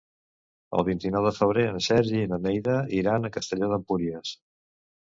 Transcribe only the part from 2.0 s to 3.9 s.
i na Neida iran a Castelló